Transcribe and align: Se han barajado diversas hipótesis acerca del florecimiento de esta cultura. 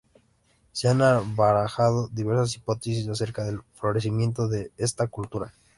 Se 0.71 0.87
han 0.89 1.35
barajado 1.35 2.07
diversas 2.07 2.55
hipótesis 2.55 3.07
acerca 3.07 3.43
del 3.43 3.61
florecimiento 3.75 4.47
de 4.47 4.71
esta 4.75 5.05
cultura. 5.05 5.53